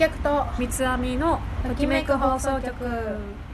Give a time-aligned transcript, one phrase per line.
[0.00, 3.49] 客と三つ編みのときめく放送局。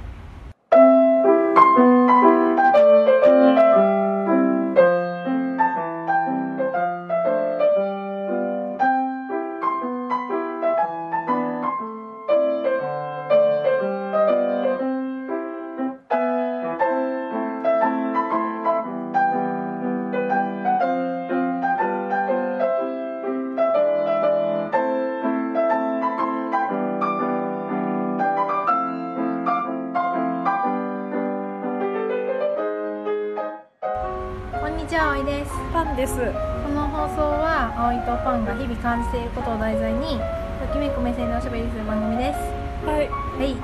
[38.86, 40.20] 感じていることを題材に
[40.60, 42.38] ときめく目線でおしゃべりする番組です。
[42.86, 43.08] はい。
[43.08, 43.56] はい。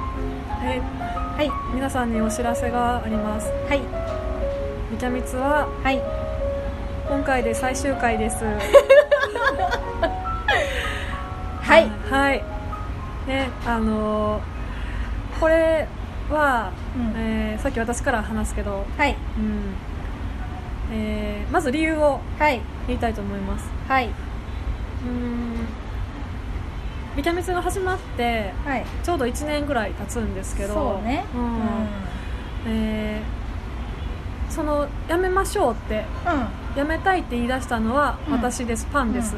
[0.66, 0.80] はい。
[1.36, 1.50] はい。
[1.72, 3.46] 皆さんにお知らせがあります。
[3.68, 3.80] はい。
[4.90, 6.02] みきゃみつははい。
[7.08, 8.42] 今回で最終回です。
[11.62, 11.88] はい。
[12.10, 12.42] はい。
[13.28, 14.42] ねあのー
[15.38, 15.86] これ
[16.32, 17.14] は、うん。
[17.16, 19.16] えーさっき私から話すけど、はい。
[19.38, 19.76] うん。
[20.92, 22.60] えーまず理由をはい。
[22.88, 23.70] 言いたいと思います。
[23.86, 24.07] はい。
[24.07, 24.32] うん
[27.16, 28.84] ビキャミツが始まってはい。
[29.04, 31.24] ちょうど1年ぐらい経つんですけどそうね。
[31.34, 31.45] ううん。
[31.46, 31.86] ん
[32.66, 33.42] えー
[34.52, 36.04] そのやめましょうって
[36.76, 38.32] やめたいって言い出したのはうん。
[38.34, 39.34] 私です、パンです、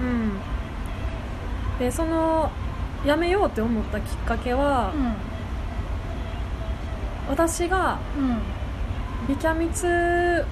[0.00, 0.06] うん。
[0.06, 0.32] うん。
[1.78, 2.50] でその
[3.04, 4.92] やめようって思ったきっかけは、
[7.28, 8.38] 私がうん。
[9.28, 10.44] ビキャミツ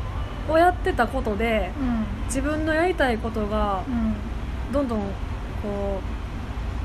[0.49, 2.05] をやってたことでうん。
[2.27, 4.15] 自分のやりたいことがうん
[4.73, 5.05] どんどんこ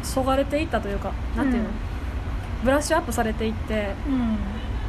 [0.03, 1.75] うそがれていったというかなんていうの、うん。
[2.63, 4.37] ブラッシュアップされていってうん。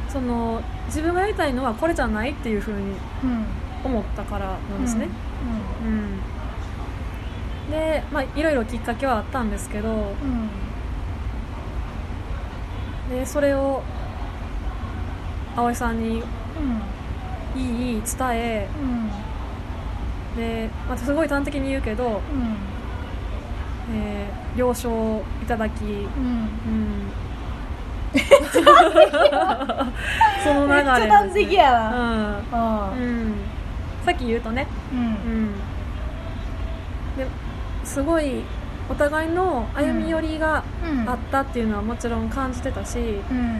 [0.09, 2.77] その自分がやりたいのはこれじゃないっていうふうに
[3.23, 3.45] うん。
[3.83, 5.09] 思ったからなんですね、
[5.85, 7.71] うん。
[7.71, 10.49] でまあいろいろきっかけはあったんですけどうん。
[13.09, 13.83] でそれを
[15.55, 16.23] 葵さんに
[17.55, 17.61] うん。
[17.61, 19.09] いい伝えうん。
[20.37, 22.72] で、まあ、すごい端的に言うけど、うん
[23.91, 27.11] えー了承いただき、うん、うん。
[30.43, 32.99] その流れめっちゃ端的やなうん。
[32.99, 33.29] ううん。
[33.31, 33.33] ん、
[34.05, 35.03] さっき言うとね、ううん。
[35.45, 35.53] ん、
[37.17, 37.25] で
[37.83, 38.43] すごい
[38.89, 41.09] お互いの歩み寄りがうん。
[41.09, 43.59] あったっていうのはもちろん感じてたし、うん。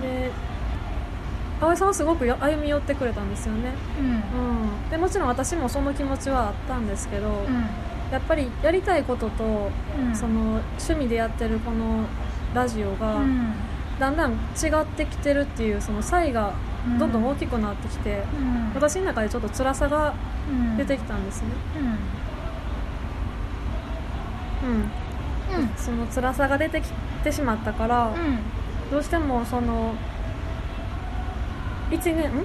[0.00, 0.30] で
[1.60, 4.06] 葵さんはすごくよ歩み寄ってくれたんですよね、うん。
[4.06, 4.10] う
[4.86, 7.66] ん、でもちろん私もその気持ちはあったんですけど、うん
[8.10, 10.14] やっぱりやりたいことと、うん。
[10.14, 12.04] その趣味でやってるこの
[12.54, 13.52] ラジオが、うん。
[13.98, 14.34] だんだん違
[14.80, 16.52] ってきてるっていうその差異が
[16.98, 18.72] どんどん大きくなってきて、うん。
[18.74, 20.14] 私の中でちょっと辛さが
[20.50, 20.76] うん。
[20.76, 21.48] 出てきたんですね、
[24.64, 24.70] うん。
[24.70, 25.70] うん、うん。
[25.76, 26.88] その辛さが出てき
[27.22, 28.38] てしまったから、うん。
[28.90, 29.94] どうしてもその
[31.90, 32.44] 1年ん？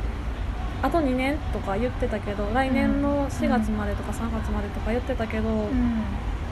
[0.85, 6.03] あと2年とか言ってたけど来年の4月までとか3月までとか言ってたけど、うん。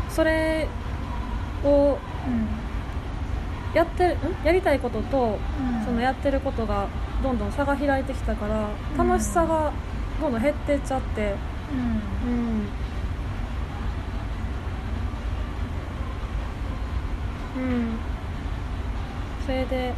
[0.09, 0.67] それ
[1.63, 1.99] を
[3.75, 4.17] やってん？
[4.43, 5.37] やりたいことと
[5.85, 6.87] そのやってることが
[7.21, 9.07] どんどん差が開いてきたからうん。
[9.07, 9.71] 楽しさが
[10.19, 11.35] どんどん減ってっちゃって。
[11.71, 12.31] うん。
[12.31, 12.35] う
[17.61, 17.71] ん。
[17.71, 17.99] うん。
[19.45, 19.93] それで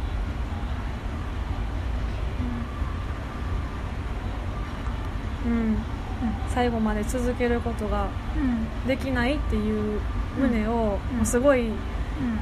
[5.46, 5.76] うん、うん、
[6.48, 8.88] 最後まで続けることがうん。
[8.88, 10.00] できないっていう
[10.38, 11.74] 旨を、うすごいうん。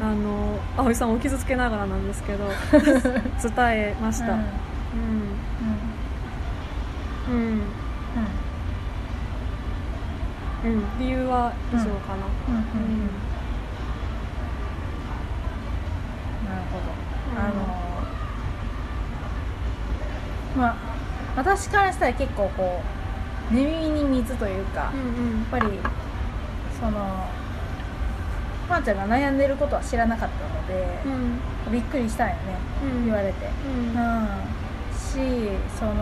[0.01, 4.39] あの葵さんを傷つけながらなんですけど 伝えました、うん。
[4.39, 4.45] うん。
[7.29, 7.63] うん。
[10.65, 12.55] うん、理由は以上かな、うん。
[12.55, 12.61] うん。
[12.61, 13.11] うん。
[16.49, 16.85] なるほど、
[17.33, 17.39] うん。
[17.39, 17.55] あの
[20.57, 20.77] まあ
[21.37, 22.94] 私からしたら結構こう
[23.50, 25.47] 寝耳に水というか、やっうん。
[25.50, 25.66] ぱり
[26.81, 26.93] その
[28.69, 31.12] まー、ちゃんが悩んでることは知らなかったので、うん。
[31.12, 31.41] うん
[31.73, 32.41] びっくりしたんよね、
[32.85, 33.05] うん。
[33.06, 33.46] 言われて。
[33.67, 34.00] うん。
[34.00, 34.26] うん。
[34.94, 35.17] し
[35.79, 35.94] その、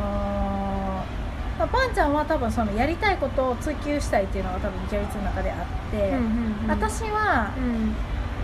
[1.59, 7.95] まあ、パンちゃんは多分そのやりたいことを追求したいっていうのが多分ギャリツの中であって、うんうん私はうん。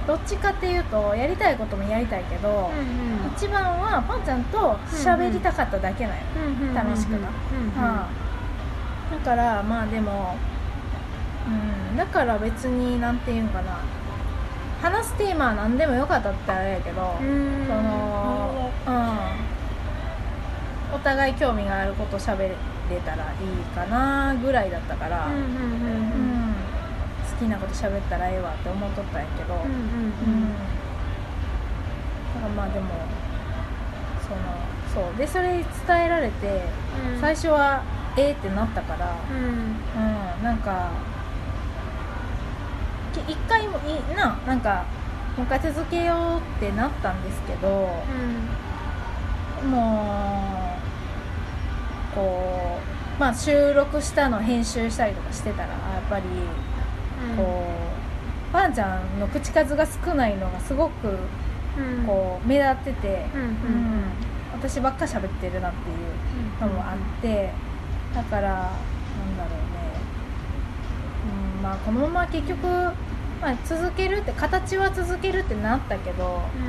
[0.07, 6.23] どっちかっていうとやりたいこともやりたいけど、うん一番はパンちゃんと喋りたかっただけなんよ、
[6.61, 7.85] うん楽しくなうん。
[7.85, 8.01] うん
[9.11, 10.37] だからまあでも、
[11.91, 13.79] うん、だから別になんていうんかな。
[14.81, 17.67] 話すテーマは何でもよかったってあれやけど、うん。
[17.67, 19.19] そのうん。
[20.95, 22.55] お互い興味があること喋れ
[23.05, 23.29] たらいい
[23.75, 25.33] かなぐらいだったから、好
[27.45, 29.67] きなこと喋ったらええわって思っとったんやけど、うんうん。
[29.67, 29.73] うん。
[32.35, 32.87] だからまあでも
[34.23, 34.31] そ
[35.01, 35.17] のそう。
[35.19, 36.63] でそれ伝えられて、
[37.15, 37.21] うん。
[37.21, 37.83] 最初は
[38.19, 39.39] ええってなったからうん。
[39.39, 40.91] うんなんか
[43.13, 44.85] き一回もいいななんか
[45.37, 47.69] もう一回続けようってなったんですけど
[49.69, 50.75] も
[52.13, 52.79] うこ
[53.17, 55.75] うまあ収録したの編集したりとかしてたらや
[56.05, 56.25] っぱり
[57.31, 57.37] うん。
[57.37, 57.65] こ
[58.51, 62.07] うばあちゃんの口数が少ないのがすごくうん。
[62.07, 63.47] こう目立ってて、うんうん。
[63.47, 64.03] うん
[64.51, 67.51] 私ばっか喋ってるなっていうのもあって
[68.19, 68.73] だからなんだろうね、
[71.57, 72.93] うんまあ、このまま結局、ま
[73.51, 76.65] あ、続けるって形は続けるってなったけど、うん。
[76.65, 76.69] う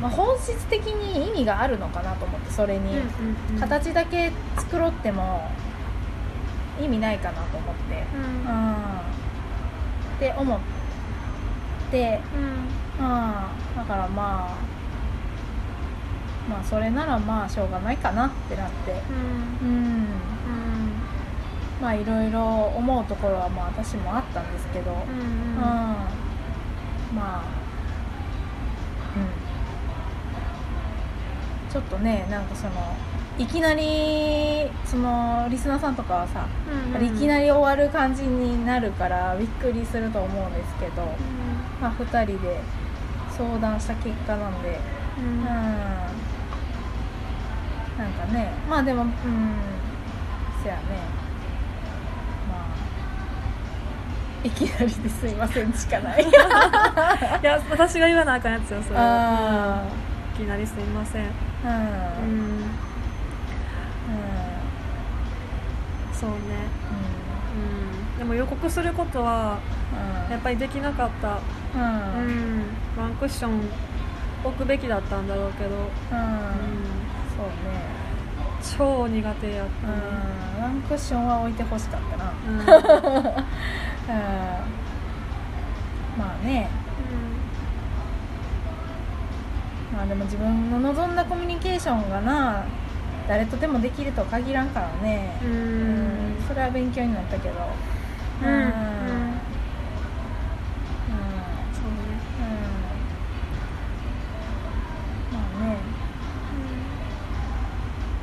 [0.00, 5.48] んまあ、本質的に意味があるのかなと思ってそれに、うんうん形だけ作ろうっても
[6.82, 8.50] 意味ないかなと思って、うん。
[8.50, 8.76] うん、っ
[10.18, 10.58] て思っ
[11.92, 12.20] て、
[12.98, 13.06] うん。
[13.06, 13.22] うん、
[13.76, 14.73] だからまあ
[16.48, 18.92] まあそれならまあしょうがないかなってなって。
[19.62, 19.68] うん。
[19.68, 20.06] うん。
[21.80, 22.40] まあいろいろ
[22.76, 25.00] 思うところはまあ私もあったんですけど、うんうん。
[25.00, 25.60] うん。
[25.60, 26.06] ま
[27.16, 27.44] あ
[29.16, 29.20] う
[31.70, 31.70] ん。
[31.72, 32.72] ちょっとねなんかその
[33.36, 41.02] いきなりそのリスナーさんとかはさ、うんいきなり終わる感じになるからびっくりすると思うんですけど、
[41.80, 42.60] まあ、2人で
[43.36, 44.78] 相談した結果なんで
[48.26, 48.48] ね。
[48.68, 49.10] まあでもうん
[50.62, 50.80] せやね。
[52.48, 56.22] まあいきなりですいませんしかない。
[56.24, 56.26] い
[57.44, 58.98] や私が言わなあかんやつよそれ。
[58.98, 59.82] はあ
[60.34, 61.22] いきなりすいません。
[61.22, 61.26] ー
[61.64, 61.70] うん。
[61.70, 61.72] う
[62.24, 62.64] うん。
[62.64, 62.64] ん
[66.12, 66.36] そうね。
[68.16, 68.18] うん。
[68.18, 69.58] でも予告することは
[70.26, 70.32] うん。
[70.32, 71.28] やっぱりできなかった。
[71.28, 71.82] うん。
[71.82, 72.58] ううん。
[72.60, 72.64] ん
[72.98, 73.60] ワンクッション
[74.44, 75.70] 置くべきだったんだろうけど。
[75.70, 75.78] うん。
[77.36, 78.03] そうね
[78.76, 79.68] 超苦手やっ
[80.56, 80.62] うん。
[80.62, 82.24] ワンクッションは置いてほしかったな。
[82.24, 82.58] たねうん。
[82.58, 82.64] うん。
[86.18, 86.68] まあね。
[89.92, 92.64] まあでも自分の望んだコミュニケーションがな
[93.28, 95.38] 誰とでもできるとは限らんからね。
[95.42, 95.50] うん。
[95.50, 96.42] うん。
[96.48, 97.54] それは勉強になったけど。
[98.42, 99.23] うん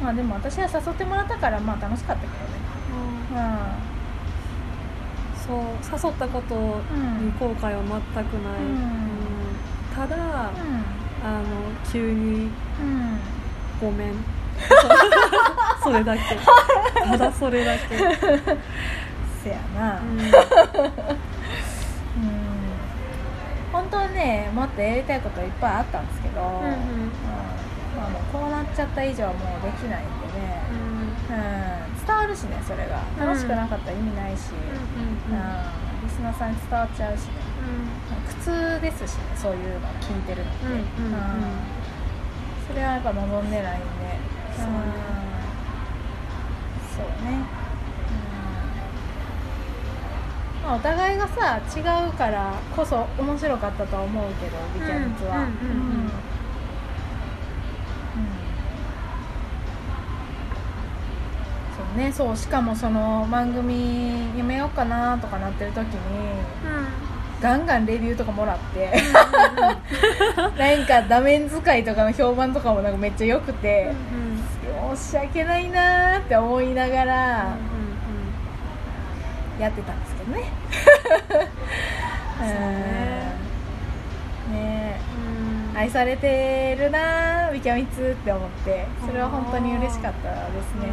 [0.01, 2.61] まあでも私は誘ってもらったからまあ楽しかったけどね。
[5.47, 5.57] そう
[5.91, 7.83] 誘ったことに後悔は
[8.13, 8.67] 全くない、うん。
[8.67, 8.87] うん。
[9.95, 10.21] ただ、うん。
[11.23, 11.45] あの
[11.91, 12.49] 急に
[12.79, 13.19] うん
[13.79, 14.13] ごめん。
[15.83, 16.21] それだけ。
[17.05, 18.01] ただそれだけ、うん
[19.43, 19.99] せやな。
[19.99, 20.31] うん。
[23.71, 26.65] 本当はねもっとやりたいこといっぱいあったんですけど、うん。
[26.65, 27.11] うん
[27.95, 30.63] まあ、もうこうなっちゃった以上はもうできないんでね、
[31.29, 33.03] うん、伝わるしねそれが。
[33.19, 33.27] うん。
[33.27, 36.03] 楽しくなかったら意味ないし、うんうんうんうん。
[36.03, 37.51] リスナーさんに伝わっちゃうしね。
[38.27, 40.87] 苦痛ですしねそういうの聞いてるのって、うんうんうん。
[42.67, 43.85] それはやっぱ望んでないんで。
[44.55, 44.81] そうね。
[46.95, 47.45] そうん。
[50.63, 55.39] まあ、お互いがさ違うからこそ面白かったとは思うけどビキャミツは。
[55.39, 56.11] うん
[61.95, 65.91] ねそうしかもその番組やめようかなとかなってる時に
[67.41, 68.91] ガンガンレビューとかもらって
[70.57, 73.91] なんか画面使いとかの評判とかもなんかめっちゃ良くて、
[74.95, 77.55] 申し訳ないなーって思いながら
[79.59, 80.43] やってたんですけどね。
[82.37, 82.49] そう
[84.53, 84.99] ね。
[85.73, 90.87] 愛されてるなービキャミツって思ってそれは本当に嬉しかったですね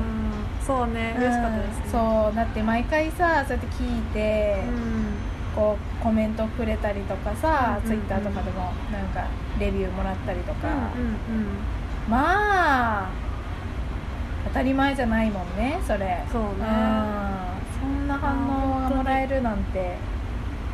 [0.68, 1.82] そうね嬉しかったですね。
[1.86, 4.56] うんそうだって毎回さそうやって聞いて、
[5.56, 9.26] こうコメントくれたりとかさ、うんツイッターとかでもなんか
[9.58, 11.46] レビューもらったりとか、うんうん
[12.08, 13.10] まあ
[14.48, 16.22] 当たり前じゃないもんねそれ。
[16.30, 16.48] そうね。
[16.48, 16.52] ん。
[17.80, 19.96] そんな反応がもらえるなんて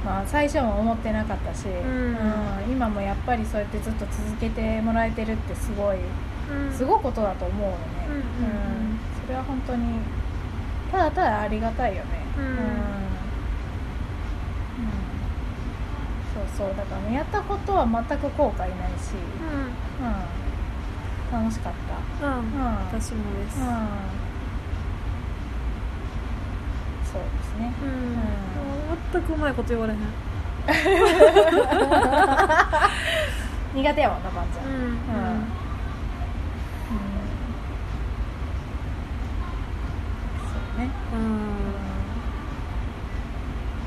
[0.05, 1.71] まあ最初も思ってなかったし、ん。
[1.71, 2.73] うん。
[2.73, 5.99] 今もやっぱりそうやってずっと続けてもらえてるってすごい
[6.51, 6.73] うん。
[6.73, 7.77] すごいことだと思うよね、
[8.09, 8.94] うんうんうん
[9.25, 10.01] それは本当に
[10.93, 12.11] ただただありがたいよね。
[12.37, 12.45] うん。
[12.45, 12.55] うん。
[16.35, 16.69] そうそう。
[16.77, 18.69] だからねやったことは全く後悔ない
[19.01, 19.15] し、
[21.33, 21.73] うん、楽しかっ
[22.21, 22.27] た。
[22.27, 22.35] うん。
[22.35, 22.43] うん。
[22.43, 22.45] うん
[22.93, 23.59] 私もです。
[23.61, 23.65] うん。
[27.11, 27.73] そうですね。
[27.83, 27.89] うん。
[29.13, 30.01] 全くうまいこと言われへん。
[33.75, 34.67] 苦手やわなばんちゃん。
[34.67, 34.75] うん。
[34.75, 34.99] うん
[40.53, 41.19] そうね、うん。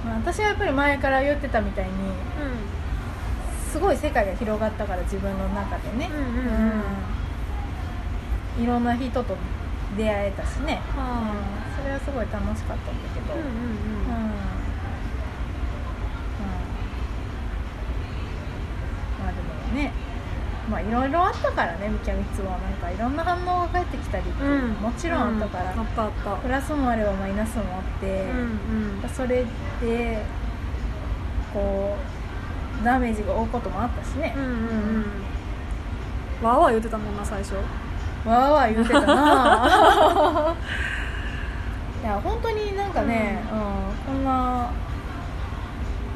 [0.09, 1.91] まあ、私はやっぱり前から言ってたみたいに
[3.71, 6.09] すごい世界が広がったから自分の中でね、
[8.57, 9.37] うんいろんな人と
[9.95, 11.37] 出会えたしね、はうん。
[11.77, 13.57] それはすごい楽しかったんだけど、うんうんうんうん
[19.19, 19.91] まあでもね
[20.69, 22.57] まあいろいろあったからねみきゃみつは。
[22.57, 24.71] なんかいろんな反応が返ってきたりって、うん。
[24.73, 25.79] もちろんあったから、うん。
[25.79, 26.35] あったあった。
[26.37, 28.39] プラスもあればマイナスもあって、うん
[29.03, 29.09] うん。
[29.09, 29.45] それ
[29.81, 30.23] で
[31.53, 31.95] こ
[32.81, 34.33] うダメージが負うこともあったしね。
[34.35, 36.45] うんうんうん。
[36.45, 37.55] わーわー言ってたもんな最初。
[37.55, 40.55] わーわー言うてたな
[42.03, 44.13] いや本当になんかね、うん。
[44.15, 44.69] こんな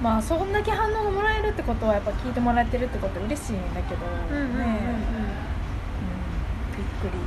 [0.02, 4.58] まあそんだけ反応がもらえるってことはやっぱ聞いてもらえてるってことは嬉しいんだけど、うんうんうんうん。
[4.58, 4.70] ねう
[6.74, 7.20] んびっくり。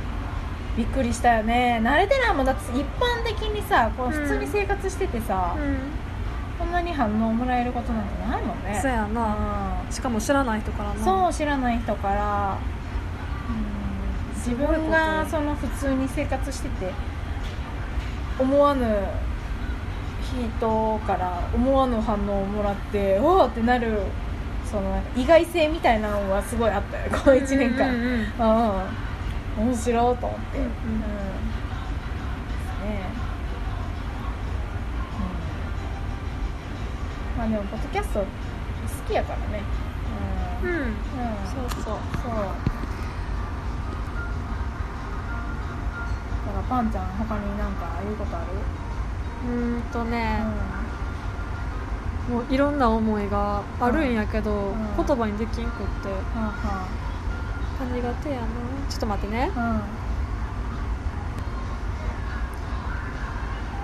[0.77, 1.79] びっくりしたよね。
[1.81, 2.45] 慣れてないもん。
[2.45, 5.77] だって一般的にさこう普通に生活しててさ、うん。
[6.57, 8.79] こんなに反応もらえることなんてないもんね。
[8.81, 9.83] そうやな。
[9.89, 11.05] うしかも知らない人からんな。
[11.05, 12.57] そう知らない人から、
[13.49, 16.91] うん、自分がその普通に生活してて
[18.39, 18.85] 思わぬ
[20.35, 23.99] 人から思わぬ反応をもらっておおってなる
[24.69, 28.21] その意外性みたいなのはすごいあったよこの1年間、うんうんうん。
[29.59, 30.71] うん、面白いと思って、うんうん。
[30.71, 30.75] ね。
[37.35, 38.25] うん、まあでもポッドキャスト好
[39.07, 39.63] きやからね。
[40.63, 40.77] うん、うん。
[40.77, 40.89] うん。
[40.89, 40.91] そ
[41.61, 41.83] うそう。
[41.83, 41.93] そう。
[46.45, 48.47] だからパンちゃん他になんか言うことある？
[49.45, 50.39] うーんとうね、
[52.29, 52.33] ん。
[52.33, 55.05] もういろんな思いがあるんやけど、うん。
[55.05, 56.09] 言葉にできんくって。
[56.09, 56.85] は
[57.79, 58.47] 苦手やな。
[58.89, 59.51] ちょっと待ってね。
[59.55, 59.81] うん。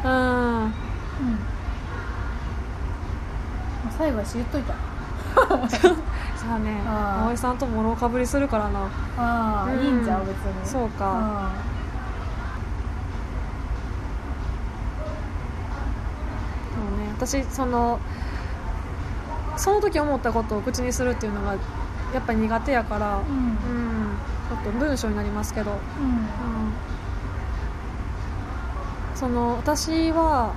[0.03, 0.72] あうん、うん。
[3.98, 4.74] 最後はし言っといた。
[6.36, 6.82] さあね。
[7.24, 8.80] 葵さんともろかぶりするからな。
[9.18, 9.80] ああ、うん。
[9.80, 10.65] いいんじゃん別に。
[10.65, 11.51] そうかあ
[16.74, 18.00] そうね私その
[19.58, 21.54] その時思ったことを口にするっていうのが
[22.13, 23.25] やっぱり苦手やからあうん。
[23.25, 23.92] うん
[24.51, 25.78] ちょっと文章になりますけど、うん。
[25.78, 25.80] うん、
[29.16, 30.54] その私は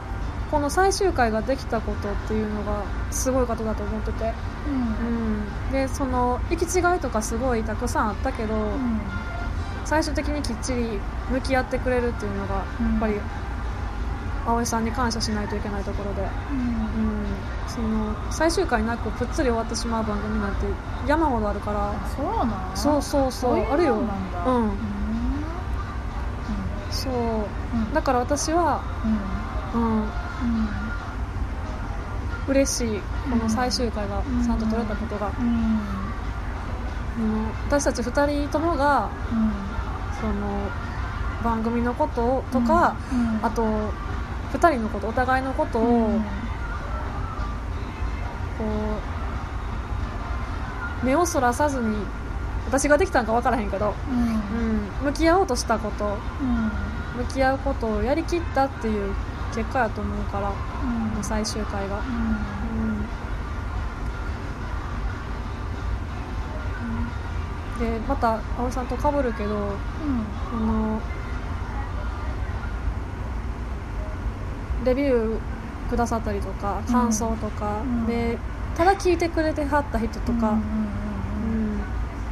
[0.50, 4.32] この最終回ができたことっていうのがすごいことだと思ってて、
[4.66, 9.00] うん、でその行き違いとかすごいたくさんあったけど、うん。
[9.84, 10.98] 最終的にきっちり
[11.30, 13.14] 向き合ってくれるっていうのがやうんっぱり
[14.46, 16.58] 葵さんに感謝しないといけないところで、うん。
[16.58, 17.26] うん、
[17.66, 20.66] その最終回なくぷっつり終わってしまう番組なんて
[21.06, 21.90] 山ほどあるから。
[21.90, 23.72] あそうなんそうそうそう。
[23.72, 23.94] あるよ。
[23.94, 24.02] うん。
[24.02, 24.70] うん。
[26.90, 27.12] そう。
[27.12, 27.16] う
[27.90, 27.94] ん。
[27.94, 28.82] だから私は、
[29.74, 29.80] うん。
[29.80, 30.08] うん、うん。
[32.48, 33.00] 嬉しい。
[33.30, 35.46] この最終回がちゃんと撮れたことが、うん。
[35.46, 37.48] うん。
[37.66, 39.52] 私たち2人ともがうん。
[40.20, 40.32] その
[41.42, 43.40] 番組のことをとか、うん。
[43.42, 43.64] あと
[44.54, 46.20] 2人のことお互いのことを、うん。
[48.56, 48.64] こ
[51.02, 51.96] う目をそらさずに
[52.66, 54.18] 私ができたんか分からへんけど、うん。
[54.18, 57.26] うん、向き合おうとしたことうん。
[57.26, 59.14] 向き合うことをやりきったっていう
[59.54, 60.54] 結果やと思うから、こ
[61.16, 62.04] の最終回が、うん。
[67.78, 69.72] でまた葵さんと被るけど
[70.52, 71.00] あの
[74.84, 75.38] レビュー
[75.90, 78.06] くださったりとか感想とか、うん。
[78.06, 78.38] で
[78.76, 80.58] ただ聞いてくれてはった人とか、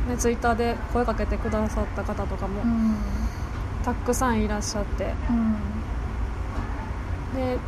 [0.08, 2.96] ね、ツイッターで声かけてくださった方とかもうん。
[3.84, 5.14] たくさんいらっしゃって。
[5.30, 5.56] うん。
[7.34, 7.58] で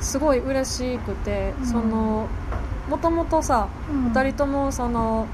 [0.00, 1.66] すごい嬉しくて、うん。
[1.66, 2.28] その
[2.88, 4.12] もともとさ、うん。
[4.12, 5.26] 2人ともその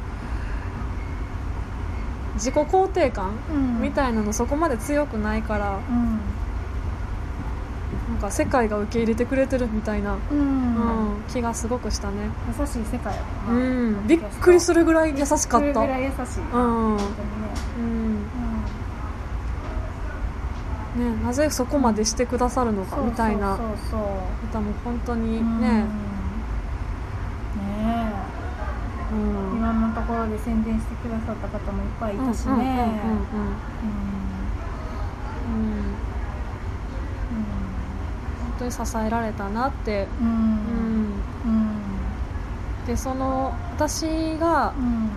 [2.34, 3.82] 自己肯定感うん。
[3.82, 5.78] みたいなのそこまで強くないから
[8.20, 10.38] か世界が受け入れてくれてるみたいな、うん。
[10.38, 10.42] う
[11.16, 13.92] ん気がすごくしたね、優しい世界やもうん。
[13.94, 15.48] なびっくりするぐらい優しかった。
[15.48, 16.40] それぐらい優しい。
[16.52, 17.02] うん、ね
[20.96, 21.20] うん。
[21.20, 23.56] ね、なぜそこまでしてくださるのかうんみたいな。
[23.56, 24.00] そうそうそう
[24.48, 25.60] 歌も本当にうん。
[25.60, 25.86] ね、ね
[29.12, 29.56] うん。
[29.56, 33.50] えいろんなところで宣伝してくださった方もいっぱいいたしねうんうんうんうん
[35.46, 36.10] うんうん
[38.40, 40.06] 本当に支えられたなって。
[40.20, 40.26] うん。
[40.26, 40.34] うん。
[41.44, 41.70] うん
[42.86, 45.10] でその私がうん。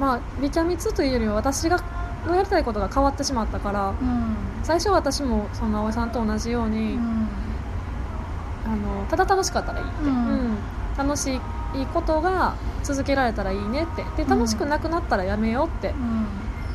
[0.00, 1.78] まあビキャミツというよりは私が
[2.26, 4.36] のやりたいことが変わってしまったからうん。
[4.62, 7.28] 最初私もその葵さんと同じように、うん。
[8.66, 10.28] あのただ楽しかったらいいって、うん。
[10.28, 10.58] うん。
[10.96, 11.40] 楽しい
[11.86, 14.04] ことが続けられたらいいねって。
[14.16, 14.28] でうん。
[14.28, 15.94] 楽しくなくなったらやめようって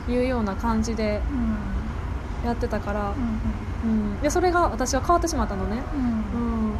[0.07, 0.13] うん。
[0.13, 2.47] いうような感じでうん。
[2.47, 3.39] やってたから、うんうん、
[4.21, 6.01] でそれが私は変わってしまったのね、うん。
[6.01, 6.05] う
[6.69, 6.73] ん、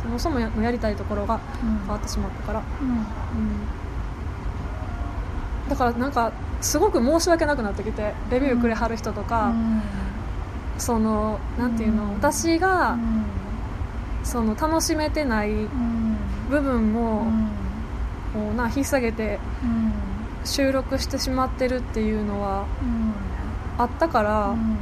[0.00, 1.78] そもそもややりたいところがうん。
[1.78, 2.88] 変わってしまったから、うん。
[2.88, 3.04] うん、
[5.68, 9.52] だからなんかすごく申し訳なくなってきてレビューくれはる人とか、
[10.76, 12.10] そのなんていうの、うん。
[12.14, 13.24] 私が、うん。
[14.22, 16.16] その楽しめてないうん。
[16.50, 17.48] 部分うを、ん。
[18.34, 19.92] こうな引っ提げてうん。
[20.44, 23.12] 収録してしまってるっていうのはうん。
[23.78, 24.78] あったから、うん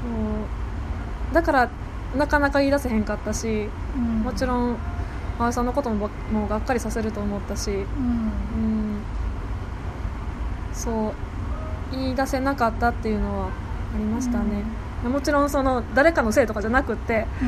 [0.00, 1.34] そう。
[1.34, 1.68] だから
[2.16, 4.22] なかなか言い出せへんかったしうん。
[4.22, 4.76] もちろん
[5.38, 7.76] 葵さんのこともばもうがっかりさせると思ったし、うん。
[7.76, 9.02] うん、
[10.72, 11.12] そう。
[11.92, 13.50] 言い出せなかったっていうのはあ
[13.98, 14.64] りましたね、
[15.04, 17.44] もちろんその誰かのせいとかじゃなくって、う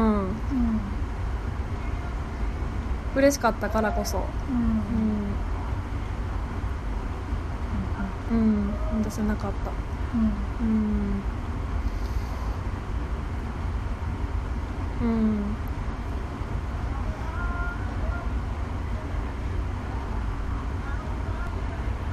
[0.00, 0.02] ん。
[0.02, 0.32] うん、うん。
[3.16, 4.18] 嬉しかったからこそ、
[8.32, 8.38] うん。
[8.38, 8.42] う
[9.00, 9.02] ん。
[9.02, 9.70] 出せなかった。
[10.14, 10.68] うん。
[10.68, 11.33] うん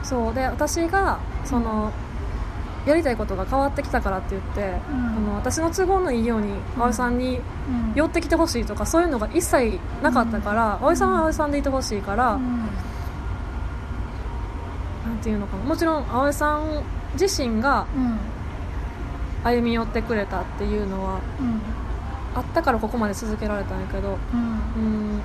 [0.03, 0.33] そう。
[0.33, 1.91] で私がその、
[2.85, 4.97] やりたいことが変わってきたからって言って、うん。
[4.97, 6.81] あの私の都合のいいようにうん。
[6.81, 7.93] 葵さんにうん。
[7.95, 12.57] 寄ってきてほしいとかそういうのが一切なかったから、葵さんは葵さんでいてほしいから、うん。
[15.05, 15.63] なんていうのかな。
[15.63, 16.83] もちろん葵さん
[17.19, 18.19] 自身がうん。
[19.43, 21.61] 歩み寄ってくれたっていうのはうん
[22.35, 24.17] あったからここまで続けられたんやけど。
[24.33, 25.21] うん。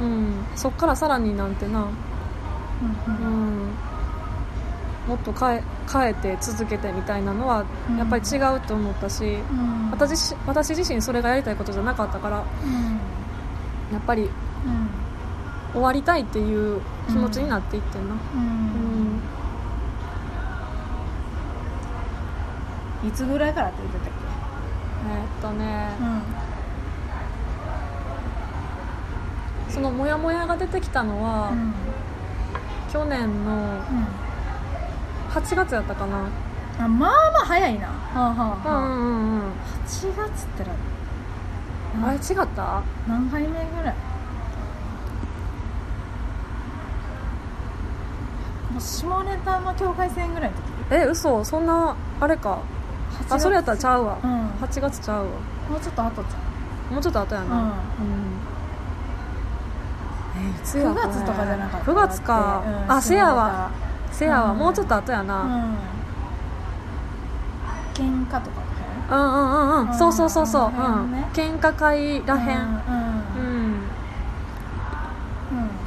[0.00, 1.84] うん、うん、そっからさらになんてな、う
[3.08, 3.14] うん。
[3.68, 3.70] ん、
[5.08, 7.96] もっと変え変えて続けてみたいなのはうん。
[7.98, 9.90] やっぱり違うと思ったし、うん。
[9.90, 13.00] 私私自身それがやりたいことじゃなかったからうん。
[13.92, 14.30] やっぱりうん
[15.72, 19.16] 終わりたいっていう気持ちになっていってんな、ううん。
[23.04, 23.08] ん。
[23.08, 24.12] いつぐらいからって言ってたっ
[25.06, 25.88] えーっとね
[29.68, 31.74] けそのモヤモヤが出てきたのは、うん。
[32.92, 34.06] 去年のうん。
[35.30, 36.26] 8月やったかな。
[36.80, 37.86] あまあまあ早いな。
[37.86, 38.78] はあはあうんはあ。
[38.78, 39.52] うんうんうん
[39.86, 40.72] 8月ってら
[42.08, 43.94] あれ違った何回目ぐらい？
[48.72, 50.62] もう下ネタの境界線ぐらいの時。
[50.90, 51.44] え嘘。
[51.44, 52.58] そんなあれか
[53.28, 54.46] 8あそれやったらちゃうわ、うん。
[54.48, 55.30] 8月ちゃうわ。
[55.70, 56.28] もうちょっと後じ
[56.94, 57.56] もうちょっと後やな。
[57.56, 57.62] うん。
[57.62, 57.70] うん。
[60.46, 63.70] えいつ9やこれ月とかじゃなかった9月か、うんあせやわ。
[64.10, 64.58] せやわ、うん。
[64.58, 65.76] もうちょっと後やうな、ん。
[67.94, 68.68] 喧嘩とか
[69.10, 69.90] うん、うんうんうん。
[69.90, 69.98] うん。
[69.98, 70.76] そうそうそうそう、ね。
[70.78, 73.80] ん、喧嘩会らへん、うんうん。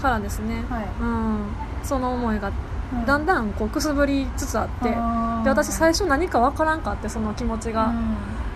[0.02, 0.88] からですね、はい。
[1.00, 1.46] うん、
[1.84, 2.54] その思いがうん
[3.06, 4.96] だんだんこうくすぶりつつあって、で
[5.50, 8.16] 私最初何かわからんかってその気持ちが、うん。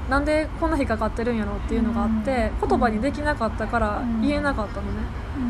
[0.10, 2.69] なんでこんな引っかかってるんやろっていうのがあって、うん。
[2.69, 5.00] 言葉にできなかったからうん言えなかったのね、
[5.38, 5.45] ううん。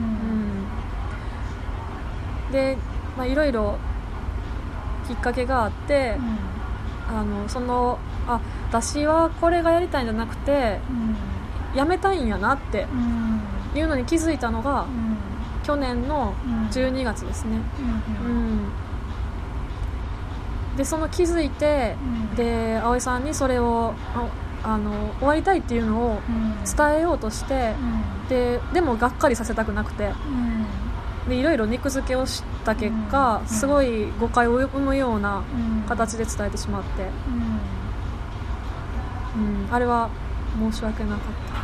[2.50, 2.78] んで
[3.18, 3.78] まあいろいろ
[5.08, 6.18] きっかけがあって、
[7.10, 10.94] あのそのあ私はこれがやりたいんじゃなくてう
[11.76, 11.78] ん。
[11.78, 13.42] やめたいんやなってうん。
[13.78, 15.05] いうのに気づいたのがうん
[15.66, 16.68] 去年のうん。
[16.68, 17.58] 12月ですね、
[18.24, 18.56] ううん。
[18.58, 18.72] ん、
[20.78, 21.96] でその気づいて
[22.32, 22.36] うん。
[22.36, 24.28] で葵さんにそれをあ
[24.74, 26.56] あの終わりたいっていうのをうん。
[26.64, 27.74] 伝えようとして
[28.30, 30.06] ででもがっかりさせたくなくて。
[30.08, 30.66] うん。
[31.30, 33.48] でいろいろ肉付けをした結果、うん。
[33.48, 35.84] すごい誤解を生むようなうん。
[35.88, 37.02] 形で伝えてしまって、
[39.36, 39.42] うん。
[39.68, 40.10] うん、あれは
[40.60, 41.56] 申し訳なかった、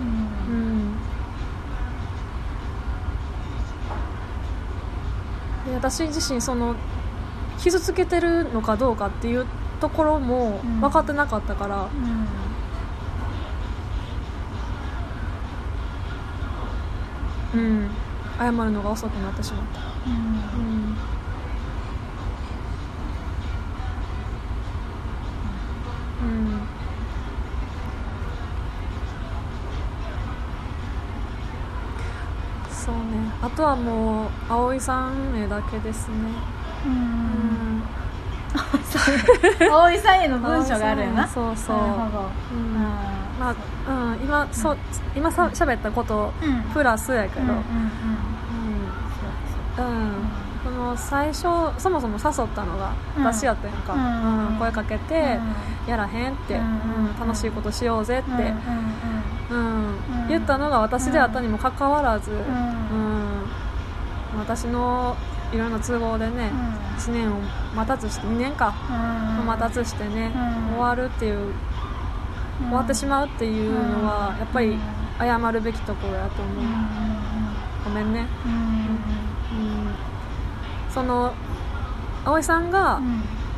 [0.00, 1.00] うんうん、で
[5.74, 6.74] 私自身その
[7.58, 9.46] 傷つけてるのかどうかっていう
[9.80, 10.80] ところもうん。
[10.80, 11.88] 分かってなかったから、
[17.54, 17.90] うんうん、
[18.38, 20.12] 謝るのが遅くなってしまった、うん。
[20.12, 20.96] うん。
[26.20, 26.49] うん
[32.80, 33.00] そうね。
[33.42, 36.14] あとはもう葵さんへだけですね。
[36.86, 37.78] ううん。
[37.78, 37.82] ん
[39.70, 41.28] 葵さんへの文章があるよな。
[41.28, 41.76] そうそう。
[41.76, 42.74] なるほど、うん。
[43.38, 43.54] まあ
[43.88, 44.74] うん、今そ
[45.14, 46.62] 今さ喋ったことうん。
[46.72, 47.58] プラスやけど、うんうんう
[49.82, 49.86] ん。
[49.86, 50.02] うん。
[50.06, 50.30] うん。
[50.64, 51.42] その最初
[51.78, 53.24] そもそも誘ったのがうん。
[53.24, 54.48] 私やったやんか、うん。
[54.48, 54.56] うん。
[54.56, 55.38] 声かけて、
[55.86, 56.62] やらへんって、うん。
[56.62, 56.64] う
[57.14, 57.20] ん。
[57.20, 58.38] 楽しいことしようぜって、うん
[60.28, 62.34] 言ったのが私であったにもかかわらず、ん。
[62.34, 62.40] うん。
[64.38, 65.16] 私の
[65.52, 66.50] いろんな都合でね、
[66.98, 67.40] 1年を
[67.74, 68.74] 待たずして2年か、
[69.40, 69.46] うん。
[69.46, 70.74] 待たずしてね、うん。
[70.76, 71.52] 終わるっていう
[72.68, 74.78] 終わってしまうっていうのはやっぱり
[75.18, 76.54] 謝るべきところやと思う、
[77.84, 78.52] ごめんね、うん。
[78.52, 79.94] うん、
[80.90, 81.32] その
[82.24, 83.00] 葵さんが、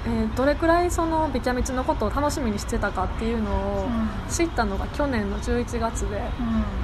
[0.06, 3.88] えーどれくらいそのビキャミツのことを楽しみにしてたかっていうのを
[4.28, 6.20] 知ったのが去年の11月で,、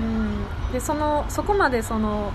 [0.00, 2.32] うん、でそのそこまでその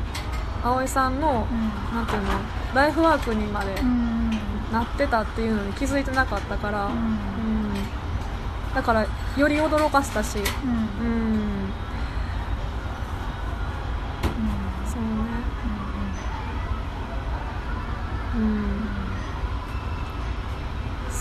[0.64, 1.46] 葵さんの、
[1.94, 2.30] なんていうの
[2.74, 3.76] ライフワークにまで
[4.72, 7.74] なってたっていうのに気づいてなかったから、うん。
[8.74, 9.06] だから
[9.38, 10.44] より驚かしたし、うん、
[14.88, 15.08] そうね。
[18.36, 18.73] うん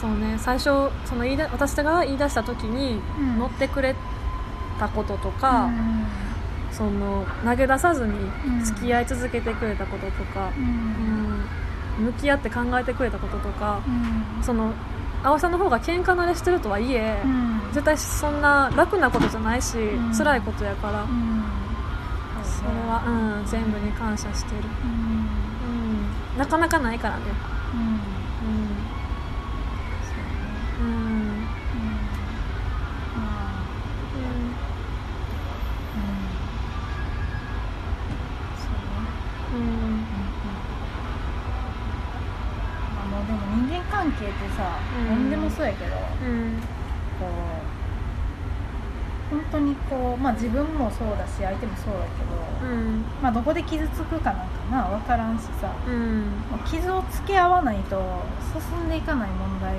[0.03, 0.37] そうね。
[0.38, 3.38] 最初その言いだ私が言い出した時にうん。
[3.38, 3.95] 乗ってくれ
[4.79, 5.71] たこととか、
[6.73, 8.15] その投げ出さずに
[8.65, 12.05] 付き合い続けてくれたこととか、うん。
[12.07, 13.81] 向き合って考えてくれたこととか、
[14.43, 14.73] その
[15.23, 17.23] 葵さんの方が喧嘩慣れしてるとはいえ、
[17.73, 20.12] 絶対そんな楽なことじゃないし、ん。
[20.12, 21.07] 辛いことやから、
[22.62, 27.25] それは、うん、全部に感謝してる、うん、なかなかないからね
[44.98, 45.09] うん。
[45.09, 46.61] 何でもそうやけどうん。
[47.18, 47.26] こ
[49.31, 53.05] う本当にこうまあ自分もそうだし相手もそうだけど、うん。
[53.22, 56.26] まあどこで傷つくかなんかな分からんしさ、うん。
[56.50, 58.00] まあ傷をつけ合わないと
[58.52, 59.76] 進んでいかない問題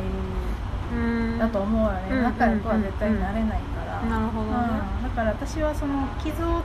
[0.93, 2.23] うんだと思うよね、うん。
[2.23, 4.57] 仲良くは絶対なれないから、なるほどね。
[4.97, 5.03] うん。
[5.03, 6.63] だから私はその傷をつ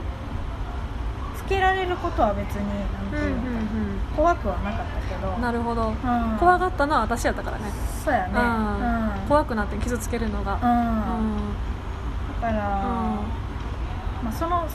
[1.49, 5.35] けられることは別になんてうんいうのか、怖くはなかったけど。
[5.35, 5.89] うんなるほど。
[5.89, 6.37] うん。
[6.39, 7.65] 怖がったのは私やったからね、
[8.05, 8.33] そうやね。
[8.35, 8.41] うん。
[8.41, 9.27] うん。
[9.27, 10.59] 怖くなって傷つけるのが、うん。
[12.41, 12.61] だから、
[14.23, 14.65] まあ、その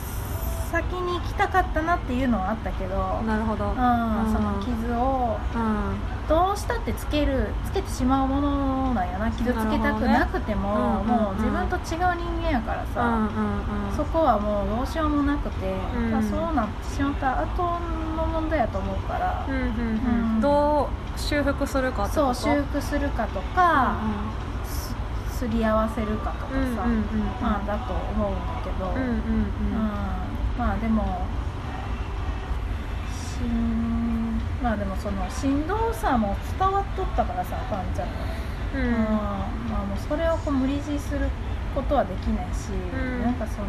[0.71, 9.29] 先に行きたかったなっていうのはあったけど、うんなるほど、その傷をうんどうしたってつけるつけてしまうものなんやな。
[9.31, 11.13] 傷つけたくなくても、ね。
[11.13, 11.81] もう自分と違う
[12.15, 13.95] 人間やからうんさ、うんうん。
[13.95, 16.11] そこはもうどうしようもなくて、ん。
[16.11, 17.79] まあそうなってしまった後
[18.17, 20.35] の問題やと思うから、うんうんうん。
[20.35, 20.41] うん。
[20.41, 22.09] どう修復するかと？
[22.09, 23.95] そう修復するかとか、
[24.65, 24.95] す
[25.37, 26.83] すり合わせるかとかさ、うんうんうんうん。
[27.39, 29.11] まあだと思うんだけど、うんうんうん。
[29.11, 29.21] うん。
[30.57, 31.27] まあでも
[33.13, 33.94] しん
[34.65, 38.13] まあでもそのしんどさも伝わっとったからさパンちゃんの、
[38.73, 39.05] ううんん
[39.69, 41.29] まあもうそれをこう無理強いする
[41.75, 43.21] ことはできないし、ん。
[43.21, 43.67] なんかその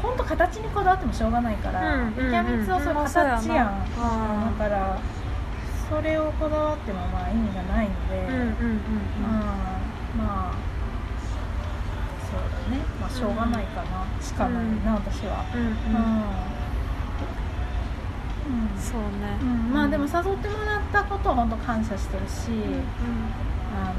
[0.00, 3.04] 本当形にこだわってもしょうがないから、うんビキャミツはそれうん。
[3.04, 4.98] 形やん、だから
[5.90, 8.80] それをこだわってもまあ意味がないので、うんうんうんうん。
[10.16, 10.54] まあ
[12.24, 12.82] そうだね。
[12.98, 15.44] まあしょうがないかな、しかないな、私は。
[15.54, 16.55] うんうんうん、うん
[18.78, 19.38] そうね。
[19.40, 19.72] うん。
[19.72, 22.82] まあでも誘ってもらったことは本当感謝してるし、うん
[23.76, 23.94] あの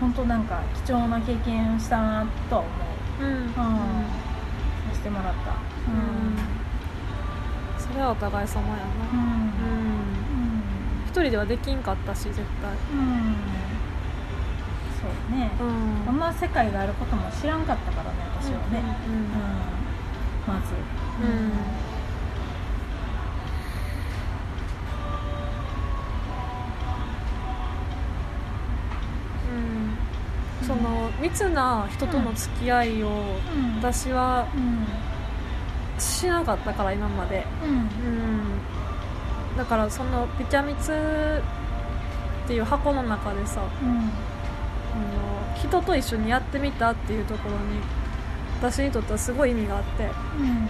[0.00, 2.70] 本当なんか貴重な経験をしたなとは思
[3.20, 3.30] う、うん。
[3.30, 3.44] うん。
[5.04, 5.50] てもらった。
[5.50, 6.36] うん。
[7.78, 9.18] それはお互い様やうん。
[9.18, 11.04] なうん。
[11.06, 12.44] 一人ではできんかったし絶対。
[12.92, 13.36] うん、うん、
[14.98, 15.64] そうね、う
[16.02, 16.06] ん。
[16.06, 19.14] こんな世界があることも知らんかったからね私はね、うん。
[19.14, 20.60] うん。
[20.60, 20.74] まず、
[21.22, 21.30] うん。
[21.30, 21.93] うん
[31.24, 33.76] 密な人との付き合いをうん。
[33.78, 34.86] 私はうん
[35.98, 37.46] しなかったから今まで。
[37.64, 37.70] うん。
[37.70, 39.56] うん。
[39.56, 40.92] だからそのピキャミツ
[42.44, 43.88] っていう箱の中でさうん。
[43.90, 44.10] あの
[45.56, 47.80] 人と一緒にやってみたっていうところに
[48.60, 50.46] 私にとってはすごい意味があって、うん。
[50.46, 50.66] うん。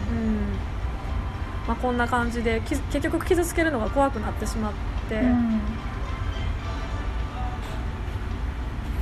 [1.67, 4.73] まあ、こんな感じでき結局傷つけるのが怖くなってしまっ
[5.09, 5.61] て、うん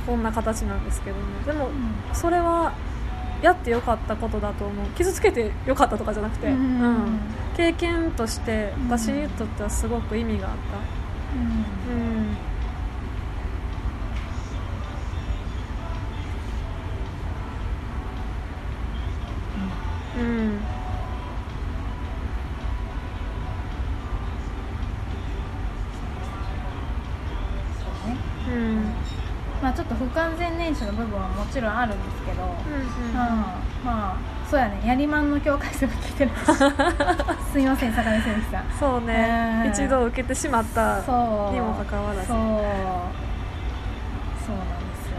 [0.05, 1.23] こんな形なんですけどね。
[1.45, 1.69] でも
[2.13, 2.73] それは
[3.41, 4.85] やってよかったことだと思う。
[4.95, 6.55] 傷つけてよかったとかじゃなくて、うん。
[6.55, 7.19] うん。
[7.55, 8.89] 経験としてうん。
[8.89, 10.53] 私にとってはすごく意味があっ
[20.15, 20.23] うん。
[20.23, 20.59] うん。
[20.59, 20.82] そう
[29.73, 32.49] あちょっと不完全燃焼の部分はもちろんあるんですけど、うんう
[33.13, 33.15] ん
[33.83, 34.17] まあ
[34.49, 36.31] そうやねやりまんの境界線も聞いてる。
[37.51, 38.41] すいません坂根先生。
[38.51, 39.71] さんそうね、うん。
[39.71, 41.53] 一度受けてしまったそう。
[41.53, 42.27] にもかかわらず。
[42.27, 42.35] そう。
[42.37, 42.65] そうなんです
[45.09, 45.15] よ、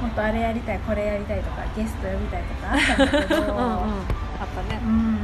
[0.00, 3.42] うん、もっとあれやりたいこれやりたいとかゲスト呼びたいとかあったんだけど。
[3.42, 3.52] うんうん
[4.38, 4.78] あったね。
[4.84, 5.14] うん。
[5.14, 5.22] もう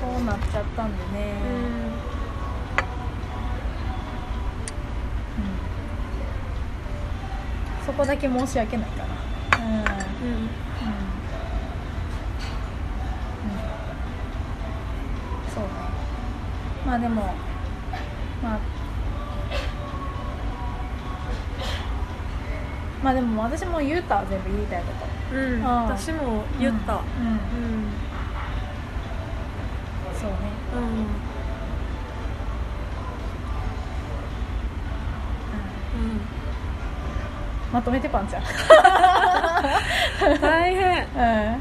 [0.00, 1.34] こうなっちゃったんでね、
[1.70, 1.75] うん
[7.96, 9.74] こだけ申し訳ないかなうん。
[9.74, 9.80] うん。
[9.80, 9.88] うん。
[15.54, 15.70] そうね。
[16.86, 17.22] まあでも
[18.42, 18.58] まあ
[23.02, 24.92] まあでも私も言うた全部言いたいこ。
[25.30, 26.94] とうん、私も言った。
[26.94, 27.02] うん、うん。
[27.02, 27.40] うん。
[30.14, 30.36] そうね。
[30.74, 31.35] うんうん
[37.76, 38.42] まとめてパンちゃん
[40.40, 41.02] 大変。
[41.12, 41.18] う
[41.52, 41.56] ん。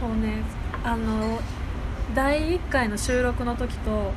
[0.00, 0.42] そうね。
[0.82, 1.38] あの
[2.12, 4.10] 第1回の収録の時と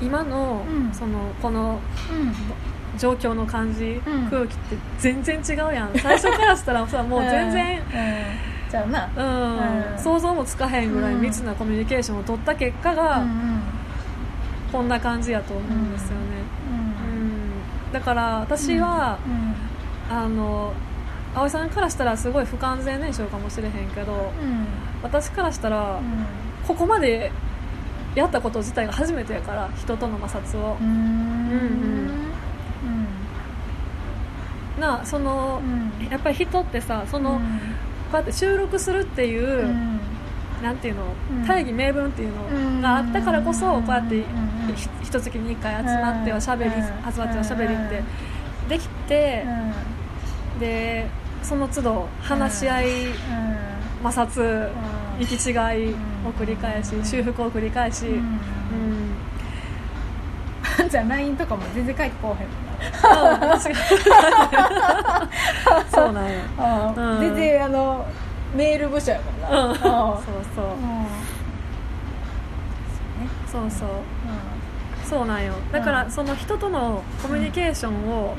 [0.00, 0.92] 今の、うん。
[0.92, 1.78] そのこの
[2.10, 2.98] うん。
[2.98, 4.28] 状況の感じ、うん。
[4.28, 5.90] 空気って全然違うやん。
[5.94, 7.82] 最初からしたらさ もう全然、うん、うん、
[8.68, 9.08] じゃあな。
[9.16, 9.92] うん。
[9.92, 9.98] うん。
[9.98, 11.20] 想像もつかへんぐらいうん。
[11.20, 13.62] 密なコミュニケーションを取った結果が、うん。
[14.72, 16.24] こんな感じやと思うんですよね、
[16.68, 16.76] うん。
[16.78, 16.81] うん
[17.92, 19.54] だから私は、うん。
[20.14, 20.72] あの
[21.34, 24.66] 葵さんからしたらすごい不完全燃焼かもしれへんけどうん。
[25.02, 26.26] 私からしたら、うん。
[26.66, 27.30] ここまで
[28.14, 30.76] やったこと自体が初めてやから人との摩擦を。
[30.80, 30.86] う、ん。
[30.86, 32.22] うん
[34.80, 36.08] なそのう、ん。
[36.10, 37.38] やっぱり人ってさその、うん。
[37.38, 37.44] こ
[38.14, 40.00] うやって収録するっていう、うん
[40.62, 41.46] なんていうの、うん。
[41.46, 42.30] 大義名分っていう
[42.76, 43.82] のがあったからこそ、うん。
[43.82, 44.24] こうやってうん。
[44.74, 46.76] ひ一月に1回集まってはしゃべり、うん。
[46.80, 46.86] 集
[47.20, 48.02] まってはしゃべりって
[48.68, 49.44] できて、
[50.60, 51.06] で
[51.42, 52.86] その都度話し合い、
[54.02, 54.70] 摩擦、
[55.18, 55.52] 行き違い
[56.24, 57.04] を繰り返し、うん。
[57.04, 58.14] 修復を繰り返し、うん。
[58.14, 58.18] う
[60.86, 60.88] ん。
[60.88, 62.48] じゃあ LINE とかも全然書いてこうへん
[65.90, 66.12] そう。
[66.12, 66.38] なんや。
[67.20, 68.06] 全然あの
[68.54, 69.48] メール部署やもんな。
[69.48, 69.70] うん。
[69.72, 69.76] あ
[70.24, 70.64] そうそう。
[73.46, 73.88] そうそう。
[75.04, 75.52] そうなんよ。
[75.70, 76.10] だから、うん。
[76.10, 78.36] その人とのコミュニケーションを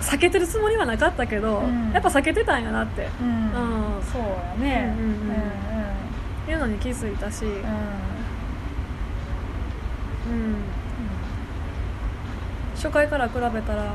[0.00, 1.92] 避けてるつもりはなかったけど、うん。
[1.92, 3.08] やっぱ避けてたんやなって。
[3.20, 3.28] うん。
[3.28, 3.96] うん。
[3.96, 4.94] うんそうやね。
[4.98, 5.12] うんうんう
[6.48, 6.52] ん。
[6.52, 7.50] いうのに気づいたし、うん。
[7.52, 7.60] うん。
[10.30, 10.56] うん、
[12.74, 13.94] 初回から比べたら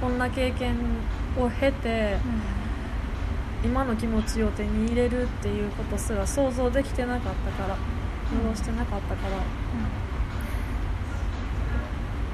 [0.00, 0.76] こんな経験
[1.38, 2.16] を経て
[3.64, 7.76] 今の気持ちを手に入れるっていうことすら想像できてなかったから
[8.30, 9.36] 想像してなかったから。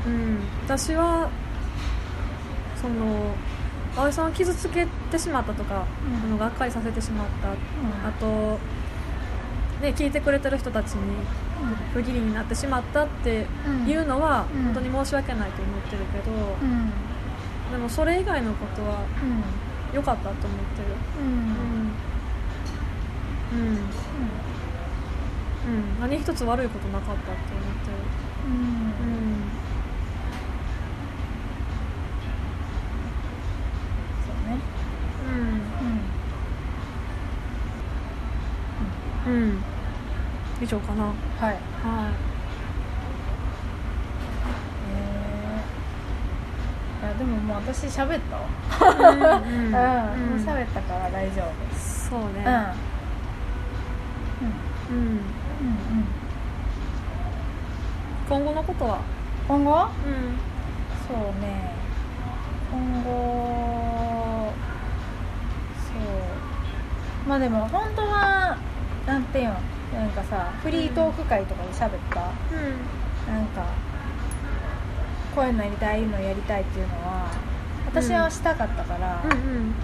[0.07, 0.39] うん。
[0.65, 1.31] 私は
[2.81, 3.35] その
[3.97, 6.29] 葵さんを傷つけてしまったとか、うん。
[6.29, 7.51] あのがっかりさせてしまった、
[8.09, 8.59] あと、
[9.83, 11.01] ね、聞いてくれてる人たちに
[11.93, 13.47] 不義理になってしまったって
[13.87, 14.65] いうのはうん。
[14.65, 16.91] 本当に申し訳ないと思ってるけど、うん。
[17.71, 19.05] でもそれ以外のことは
[19.93, 21.01] 良かったと思ってる。
[21.15, 22.01] うん。
[23.51, 23.57] うん。
[23.57, 23.59] うん。
[25.63, 27.97] うん、うん、何一つ悪いことなかったって思ってる。
[28.45, 28.53] うん。
[28.99, 29.61] うん。
[34.19, 34.63] そうね。
[35.19, 35.77] うん。
[39.25, 39.65] うん。
[40.61, 41.05] 以上かな。
[41.39, 41.63] はい。
[41.83, 42.19] は
[44.83, 48.43] えーいやでももう私喋ったわ。
[49.13, 49.27] いうん。
[49.27, 50.31] うんうん。
[50.31, 51.45] もう喋ったから大丈夫
[51.79, 52.45] そうね。
[54.41, 54.97] うん。
[54.97, 55.03] うん。
[55.03, 55.15] うんうん。
[55.15, 56.05] うん
[58.29, 59.01] 今後のことは？
[59.49, 59.73] 今後？
[59.73, 59.89] うん。
[61.09, 61.73] そうね。
[62.71, 64.53] 今後
[65.77, 65.91] そ
[67.27, 67.29] う。
[67.29, 68.57] まあでも本当は
[69.07, 69.53] なんていうん
[69.93, 73.65] なんかさフリートーク会とかで喋った、なんか
[75.35, 77.31] こういうのやりたいのやりたいっていうのは
[77.87, 79.31] 私はしたかったからうん。
[79.31, 79.75] うんうん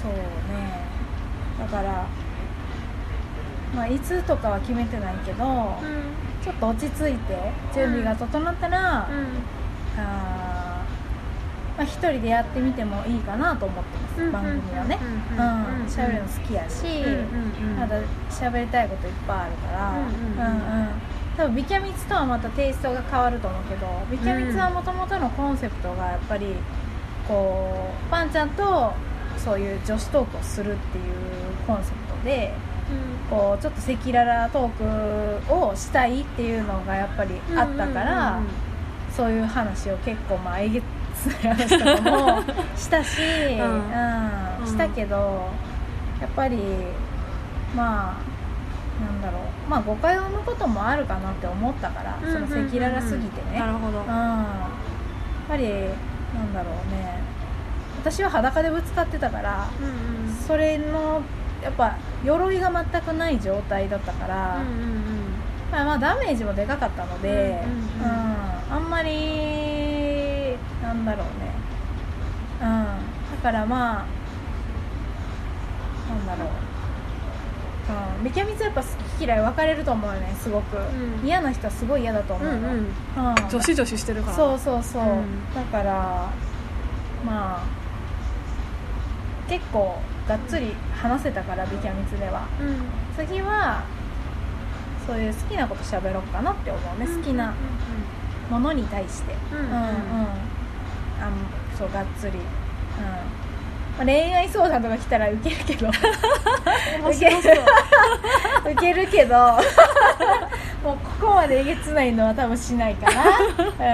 [0.00, 0.80] そうね。
[1.58, 2.06] だから
[3.76, 5.44] まあいつとかは決めてないけど、
[6.42, 10.02] ちょっと落ち着いて準備が整ったら、あー
[11.76, 14.32] ままあ、一人でやってみてもいいかなと思ってます、うん。
[14.32, 14.98] 番組はね。
[15.32, 15.86] うん。
[15.86, 17.04] 喋るの好きやし、
[17.78, 19.90] まだ喋りたいこといっぱいあるから。
[19.90, 19.96] うん。
[19.96, 20.06] うん。
[20.06, 21.09] うんうん
[21.40, 26.48] 多分ビキャミツとはまたテイストが変わると思うけどビキャミツはもともとのコンセプトがやっぱり
[27.26, 28.92] こうパンちゃんと
[29.38, 31.04] そういう女子トークをするっていう
[31.66, 32.52] コンセプトで
[33.30, 38.40] こうちょっと赤裸々トークをしたいっていうのがやっぱりあったから、
[39.16, 40.82] そういう話を結構まあえげ
[41.14, 42.42] つない話とかも
[42.76, 43.20] したし、
[43.62, 44.60] ん。
[44.60, 44.66] うん。
[44.66, 45.48] したけど
[46.20, 46.58] やっぱり
[47.76, 48.29] まあ
[49.00, 49.70] なんだろう。
[49.70, 54.00] まあ誤解を生むこともあるかなって思ったから、その赤裸々すぎてね、なるほど。
[54.00, 54.68] うん、や
[55.46, 57.20] っぱりなんだろうね。
[58.00, 61.20] 私は裸でぶつかってたからうんうんそれの
[61.62, 65.34] やっぱ鎧が全くない状態だったから、うんうん
[65.70, 67.62] まあ、まあダメージもでかかったので、
[68.02, 68.40] うん。
[68.72, 71.52] あんまりなんだろうね、
[72.62, 72.70] うん、だ
[73.42, 74.06] からまあ
[76.08, 76.48] なんだろう、
[78.18, 78.86] うん、めきゃみつやっぱ好
[79.18, 81.26] き嫌い分かれると思うよねすごく、うん。
[81.26, 82.70] 嫌な人はすごい嫌だと思うの、うんうん。
[82.70, 82.84] うん。
[83.50, 84.36] 女子女子してるから。
[84.36, 85.54] そうそうそう、うん。
[85.54, 86.28] だから
[87.26, 87.62] まあ
[89.48, 89.98] 結構
[90.28, 92.46] がっつり話せたからビキャミツでは。
[92.60, 93.26] うん。
[93.26, 93.82] 次は
[95.06, 97.52] そういう好きなこと喋ろうかなって思うね、好きな
[98.48, 99.34] ものに対して。
[99.52, 99.70] うんうんうん。
[99.72, 99.80] うん
[101.20, 101.32] あん
[101.76, 102.38] そうがっつり。
[102.38, 103.39] うん
[104.00, 105.88] まあ恋愛相談とか来たらウケるけど。
[107.02, 109.36] 面白そうウケるけど。
[110.82, 113.22] もうここまでえげつないのは多分しないかな。
[113.58, 113.84] うん。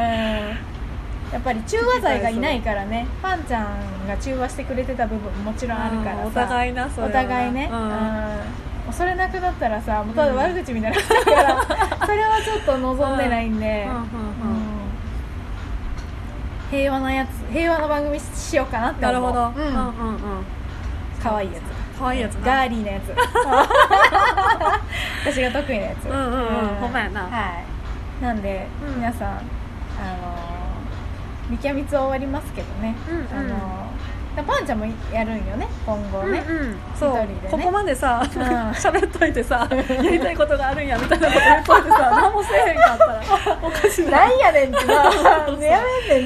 [1.33, 3.07] やっぱり中和剤がいないからね。
[3.21, 3.67] パンちゃん
[4.07, 6.23] が中和してくれてた部分ももちろんあるからさ。
[6.23, 7.79] うんお互いなそれおは互いね、うん。
[7.81, 8.93] うん。
[8.93, 11.67] それなくなったらさもうただ悪口みたいになうから、
[12.07, 14.56] それはちょっと望んでないんで、うん
[16.71, 19.23] 平和なやつ平和な番組しようかなってな思う。
[19.23, 19.49] るほど。
[19.49, 19.67] うん。
[19.69, 20.45] うんうんうん。
[21.23, 21.63] 可愛いやつ。
[21.99, 22.47] 可愛いやつな。
[22.47, 23.15] ガーリーなやつ。
[25.27, 26.07] 私が得意なやつ。
[26.07, 26.75] うんうんうん。
[26.81, 27.21] ほんまやな。
[27.23, 27.29] は
[28.21, 28.23] い。
[28.23, 28.95] なんで、うん。
[28.97, 29.41] 皆さんあのー、
[31.51, 33.27] みきゃみつは終わりますけどね、うんうん。
[33.39, 33.86] あのー
[34.43, 36.77] パンちゃんもやるんよね今後ね、うんうん。
[36.99, 37.15] そう。
[37.15, 37.27] ね。
[37.51, 38.43] ここまでさうん。
[38.73, 43.21] 喋っといてさ やりたいことがあるんやみたいなこと言っといてさ 何もせえへんかったら
[43.63, 44.11] おかしいな。
[44.13, 44.95] なんやねんってな。
[44.95, 45.03] や
[45.49, 45.71] めんね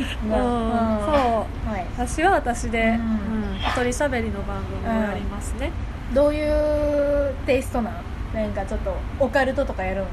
[0.00, 0.44] んってな、うん。
[0.44, 1.00] うん。
[1.04, 1.70] そう。
[1.70, 5.70] はい、私は私で、ううんん一人喋りの番組をやりますね、
[6.12, 7.96] どういうテイストなの
[8.40, 10.06] なんかちょっとオカルトとかやるの？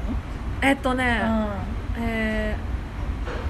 [0.60, 1.22] えっとね、
[1.96, 2.67] うえー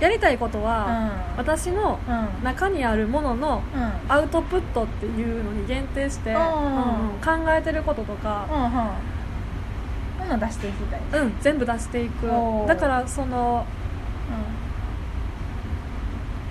[0.00, 1.38] やりたいことは、ん。
[1.38, 2.18] 私のうん。
[2.18, 3.92] うん中にあるもののうん。
[4.12, 6.38] アウトプットっていうのに限定して、うん。
[6.38, 10.40] うん考えてることとか、うんうん。
[10.40, 12.26] 出していきたいうん、全部出していく。
[12.66, 13.64] だからその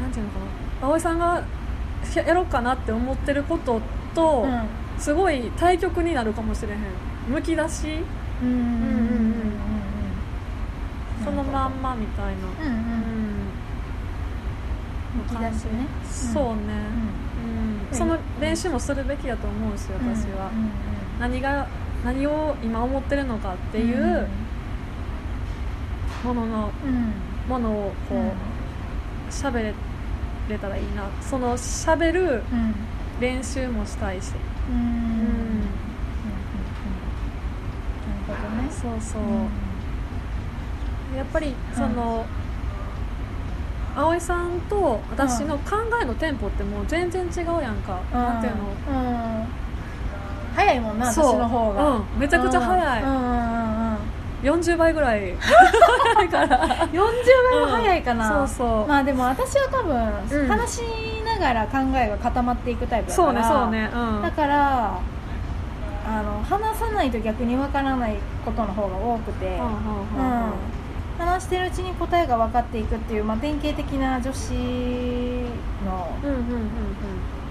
[0.01, 0.39] なんていうのか
[0.81, 0.87] な。
[0.87, 1.43] 葵さんが
[2.15, 3.81] ややろうかなって思ってること
[4.13, 4.63] と、うん。
[4.99, 6.79] すごい対極になるかもしれへん。
[7.29, 7.87] むき出し。
[8.41, 8.49] うん。
[8.49, 8.55] うん。
[8.55, 8.59] うん。
[8.59, 8.77] うん。
[11.19, 11.23] うん。
[11.23, 12.31] そのまんまみたいな。
[12.31, 12.73] うん。
[12.73, 13.11] うん。
[13.11, 13.16] うん
[15.17, 15.87] むき出しね。
[16.03, 16.61] そうね、
[17.91, 17.97] うん。
[17.97, 20.15] その練習もするべきやと思うしうん。
[20.15, 20.51] 私は、
[21.19, 21.67] 何が
[22.05, 24.27] 何を今思ってるのかっていう
[26.23, 27.13] ものの、うん。
[27.49, 29.73] ものをこう喋れ
[30.49, 31.09] れたらいいな。
[31.21, 32.75] その喋るうん。
[33.19, 34.31] 練習もしたいし。
[34.69, 34.75] うん。
[34.75, 34.81] うん。
[34.81, 34.85] うん。
[34.85, 35.27] うん。
[38.27, 41.17] なるほどねそうそう、うん。
[41.17, 42.25] やっぱりその、
[43.97, 48.63] 葵さんと私の考えのテンポってもう全然違うやんか、なんていうの？
[48.63, 49.03] う
[49.43, 49.47] ん。
[50.55, 52.03] 早いもんな私の方が、うん。
[52.19, 53.03] めちゃくちゃ早い。
[53.03, 53.09] うん。
[53.09, 53.97] うんうんうん
[54.43, 55.33] 40倍ぐらい。
[55.33, 58.87] から40倍も早いかな、うんそうそう。
[58.87, 60.47] まあでも私は多分、うん。
[60.47, 60.81] 話し
[61.25, 63.25] ながら考えが固まっていくタイプだから。
[63.25, 63.89] そうねそうね。
[63.91, 64.21] うん。
[64.21, 64.99] だから
[66.05, 69.71] あの話さないと逆にわからないことの方が多くて、うんうんうんうん。
[69.71, 70.76] うん
[71.17, 74.53] 話してるうちに答えが分かっていくっていう、まあ、典型的な女子
[75.85, 76.07] の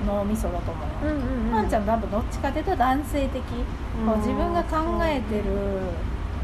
[0.07, 1.51] 脳みそだと思うよ、うんうんうん。
[1.51, 3.43] パンちゃん多分どっちかというと男性的、
[4.01, 4.07] うん。
[4.07, 5.45] こう自分が考えてる、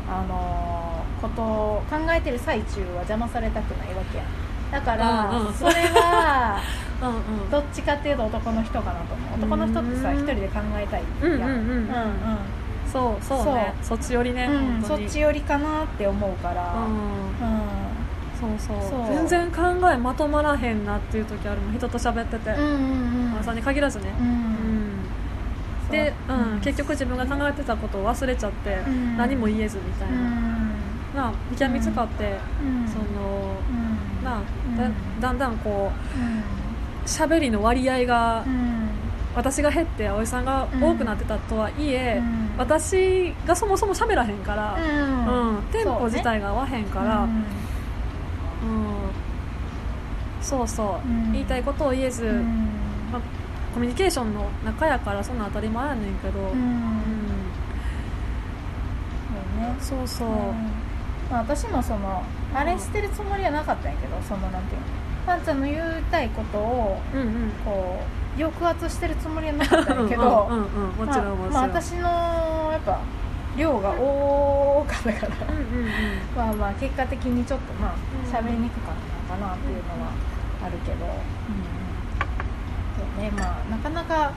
[0.08, 0.82] あのー
[1.22, 4.24] ことを考えてる最中は邪魔されたくないわけや。
[4.72, 5.54] だから、うんうん。
[5.54, 6.60] それは
[7.50, 9.38] どっちかっていうと男の人かなと思う。
[9.38, 11.38] 男の人ってさうん一人で考えたいやうんうん。
[11.38, 11.88] うんうん
[12.92, 13.74] そうそうね。
[13.82, 16.74] そっち寄りね、うんうんそっち寄りかなって思うから。
[16.74, 16.82] うん。
[16.84, 17.92] うん。
[18.38, 18.90] そうそう。
[18.90, 19.06] そう。
[19.06, 23.32] 全然考えまとまらへんなっていう時あるの人と喋ってて、うんうんうん。
[23.32, 24.28] 葵さんに限らずね、ううん。
[24.28, 25.02] ん
[25.90, 26.36] で、そう。
[26.36, 26.60] うん。
[26.60, 29.16] 結局自分が考えてたことを忘れちゃって、ん。
[29.16, 30.16] 何も言えずみたいな、
[31.22, 32.88] なあ見みつかって、うん。
[32.88, 33.04] その
[33.70, 34.24] うん。
[34.24, 34.76] なあうん。
[34.76, 38.44] だだんだんこう喋りの割合が、
[39.34, 45.56] 私が減って葵さんが多くなってたとはいえ、うん、私がそもそも喋らへんから、うん。
[45.56, 47.44] うん、テンポ自体が合わへんから、う、ね、ん、
[50.42, 52.24] そうそう、言いたいことを言えず、
[53.10, 53.22] まあ、
[53.74, 57.02] コミュニケーションの中やからそんな当たり前やねんけど、うん。
[59.80, 60.28] そうそう、
[61.30, 62.22] まあ、私もその
[62.54, 64.86] あれしてるつもりはなかったんやけどそのなんていうの。
[65.24, 65.78] パンちゃんの言い
[66.10, 67.00] たいことを、
[67.64, 70.48] こう抑圧してるつもりはなかったんやけど
[70.98, 72.98] もちろんもちろん、まあ、私のやっぱ
[73.56, 75.32] 量が多かったから。
[76.36, 77.92] まあまあ結果的にちょっとまあ
[78.26, 78.94] 喋りにくかっ
[79.28, 80.10] たのかなっていうのは
[80.64, 81.08] あるけど、う
[83.18, 84.32] ん、うん、ねまあなかなか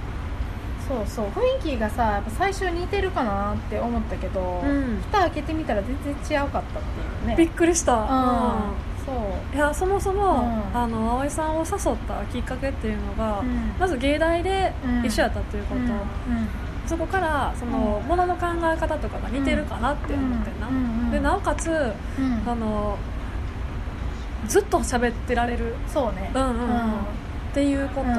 [0.88, 7.36] そうそう雰囲気がさやっぱ最初似てるかなって思ったけど、うん、蓋開けてみたら全然違うかったっていうね。
[7.38, 8.08] びっくりした、うん、
[9.06, 9.56] そう。
[9.56, 10.42] いやそもそも、
[10.74, 13.44] うん、あの葵さんを誘ったきっかけっていうのが、
[13.80, 15.82] まず芸大で一緒やったっていうこと、
[16.88, 21.94] そこからその、ものの考え方とかが似てるかなって思ってな、でなおかつ、
[22.46, 22.98] あの
[24.48, 25.76] ずっと喋ってられる。
[25.88, 26.32] そうね。
[26.34, 26.58] うんうん、うん、っ
[27.54, 28.16] ていうこと、うん。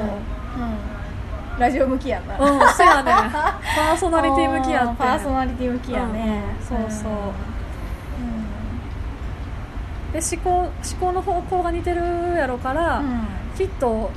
[1.59, 2.39] ラジオ向きやな。
[2.39, 3.13] うんそうやね。
[3.33, 4.95] パーソナリティ向きやって。
[4.99, 7.56] パーソナリティ向きやね、うんうん、そうそう、うん、
[10.13, 12.03] で思考思考の方向が似てる
[12.37, 13.27] やろから、うん、
[13.57, 14.11] きっと、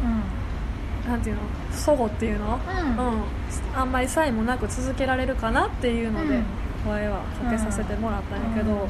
[1.06, 1.42] うん、なんていうの？
[1.72, 3.80] 祖母っていうの、うん。
[3.80, 6.40] あんまり差異もなく続けられるかなっていうので、
[6.86, 8.88] 声はかけさせてもらったんやけど、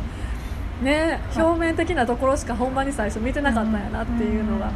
[0.82, 4.72] ね表面的なところしかほんまに最初見てなかったんやなっていうのが、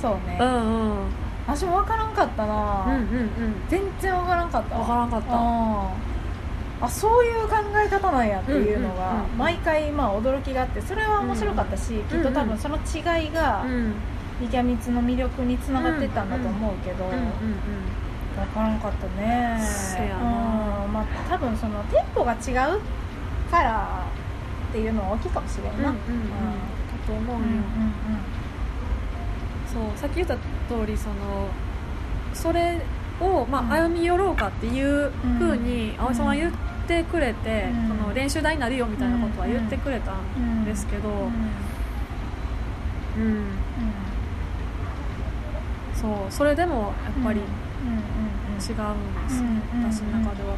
[0.00, 0.38] そうね。
[0.40, 1.06] うんうん。
[1.46, 3.30] 私も分からんかったな、うんうんうん、
[3.68, 4.76] 全然分からんかった。
[4.76, 5.32] 分からんかった
[6.80, 13.64] あそういう考え方なんやっていうのが毎回まあ驚きがあってそれは面白かったし、きっと多分その違いが
[14.40, 19.60] リキャミツの魅力につながってたんだと思うけど、分からんかったね。
[20.00, 20.92] うん。
[20.92, 22.80] まあ多分そのテンポが違う
[23.50, 24.06] から
[24.70, 25.98] っていうのは大きいかもしれんな、うんうんうん、
[27.06, 27.44] と思うよ、うんうん。
[27.44, 27.60] うん
[29.72, 31.14] そうさっき言った通りその
[32.34, 32.80] それ
[33.20, 36.52] を、まあ、歩み寄ろうかっていうふうに葵さんは言っ
[36.90, 41.16] てくれて、うん、その練習台になるよみたいなことは言ってくれたんですけど、うん、
[43.22, 43.46] うん、
[45.94, 48.82] そうそれでもやっぱり違うんですよ、
[49.72, 50.56] 私の中では。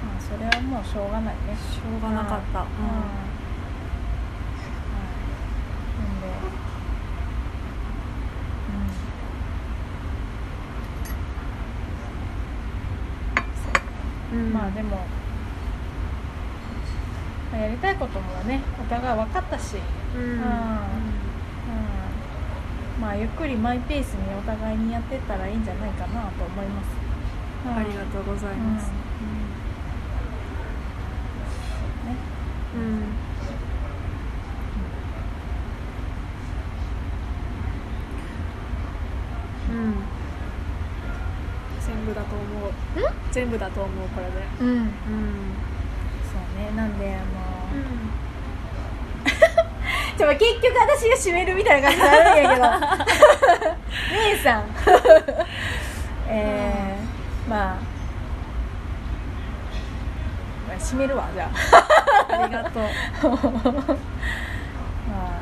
[0.00, 1.56] まあ、それはもうしょうがないね。
[1.56, 3.29] しょうがなかった、うん
[14.60, 14.96] まあでも、
[17.50, 19.76] まあ、やりたいこともねお互い分かったし、
[20.14, 20.22] うん。
[20.22, 20.38] うん。
[23.00, 26.88] まあゆっくりマイペースにお互いにやってったらいいんじゃないかなと思います、
[27.74, 28.90] ありがとうございます、
[32.74, 33.00] うん、ね。
[39.70, 39.94] うん、うん
[41.80, 42.72] 全部だと思う
[43.40, 44.32] 全部だと思うこれで。
[44.60, 46.70] うん、うん、そうね。
[46.76, 47.24] なんであの、
[47.72, 48.12] うん、
[50.18, 52.64] ちょ結局私が締めるみたいな感じになるんやけど。
[54.12, 54.64] 姉さん。
[56.28, 57.76] えー、まあ。
[60.78, 61.48] 締めるわじゃ
[62.28, 62.42] あ。
[62.42, 62.82] ありがとう。
[65.08, 65.40] ま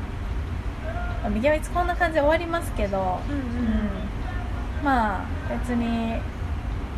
[1.25, 1.31] あ。
[1.31, 3.41] ビギャミツこんな感じで終わりますけど、うん、うん。
[3.41, 3.43] う
[4.83, 6.21] ん、まあ別に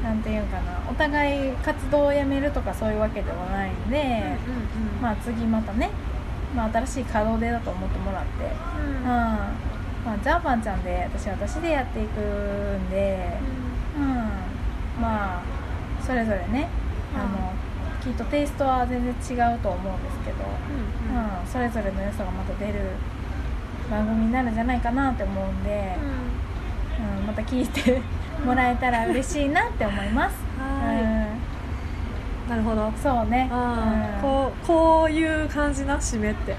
[0.03, 5.90] なんていうかなお互い活動をやめるとかそういうわけではないんで、うんうんうん、まあ次またね、
[6.55, 8.30] まあ、新しい稼働でだと思ってもらって、
[8.78, 8.96] うん。
[8.96, 9.05] うん。
[9.05, 13.38] まあ、じゃあパンちゃんで私は私でやっていくんで、
[13.96, 14.12] うん、うん、
[15.01, 15.42] まあ
[16.03, 16.68] それぞれね、
[17.14, 17.53] うん、あの
[18.03, 20.38] きっとテイストは全然違うと思うんですけど、
[21.11, 21.24] うんうん。
[21.40, 22.80] うん、それぞれの良さがまた出る
[23.90, 25.96] 番組になるんじゃないかなって思うんで、
[27.18, 27.26] うん。
[27.26, 28.01] また聞いて
[28.45, 30.36] もらえたら嬉しいなって思います。
[30.59, 31.36] は
[32.47, 32.93] い、なるほど。
[33.03, 36.57] そうね、うん、こうこういう感じな締めって、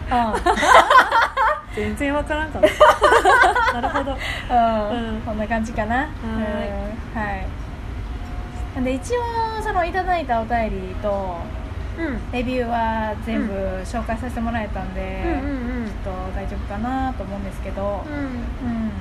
[1.76, 3.74] 全然わからんかった。
[3.82, 5.96] なるほど、うん、こんな感じかな。
[5.96, 7.18] はい。
[7.18, 8.84] はい。
[8.84, 11.38] で一応そのいただいたお便りと、
[12.00, 13.54] うん、レビューは全部
[13.84, 15.62] 紹介させてもらえたんで、うん
[16.04, 18.92] ちょっと大丈夫かなと思うんですけど、うん、うん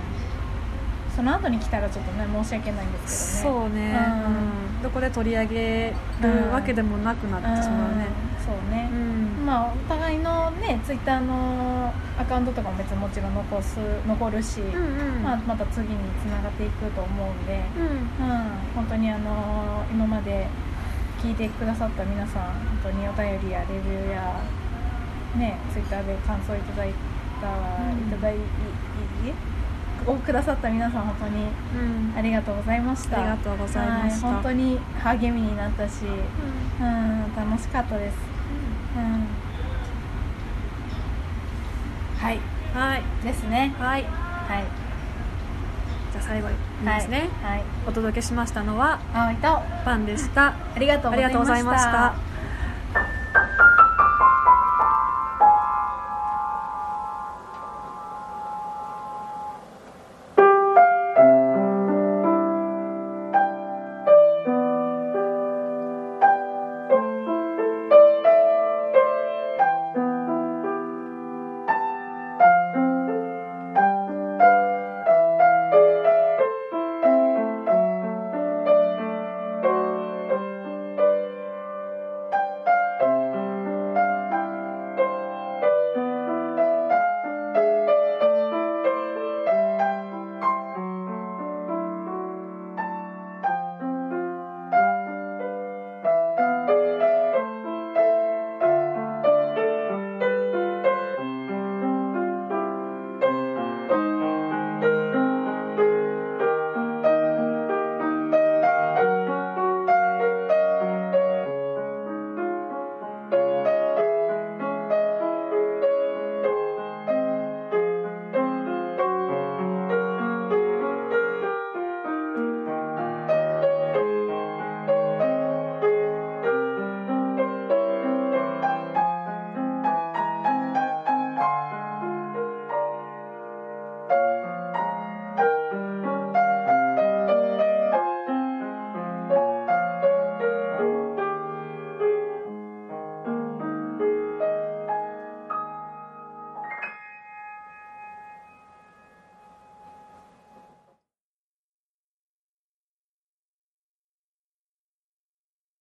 [1.14, 3.70] その後に来たらちょっとね申し訳ないんですけどね。
[3.70, 3.98] そうね、
[4.76, 8.06] うん、どこで取り上げるわけでもなくなってしまうね、
[8.44, 18.40] そうね、うん、まあお互いのねツイッターのアカウントとかも別にもちろん残す残るし、うんうん、まあ、また次につながっていくと思うんで、うん、うん、
[18.74, 20.46] 本当にあの今まで
[21.22, 22.54] 聞いてくださった皆さん本
[22.84, 24.40] 当にお便りやレビューや
[25.36, 26.92] ねツイッターで感想いただい
[27.40, 28.38] た、いただいい？
[30.06, 31.46] をくださった皆さん本当に
[32.16, 36.90] ありがとうございました、ありがとうございました、はい、本当に励みになったし、うん、う
[37.28, 38.16] ん、楽しかったです、
[38.96, 39.26] うん、うん、
[42.18, 42.38] はい。
[42.74, 43.02] はい。
[43.24, 43.74] ですね。
[43.78, 44.04] はい。
[44.04, 44.08] は
[44.60, 44.64] い。
[46.12, 50.48] じゃあ最後にですね、はい、はい、お届けしましたのは葵とパンでした。
[50.48, 52.14] ありがとうございました